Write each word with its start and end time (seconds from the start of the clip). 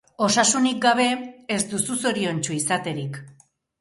Osasunik 0.27 0.77
gabe 0.85 1.05
ez 1.57 1.59
duzu 1.73 1.99
zoriontsu 2.07 2.57
izaterik. 2.57 3.21